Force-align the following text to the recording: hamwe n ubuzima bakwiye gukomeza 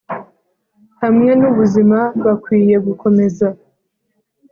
hamwe 1.01 1.31
n 1.39 1.41
ubuzima 1.49 1.99
bakwiye 2.23 2.75
gukomeza 2.87 3.47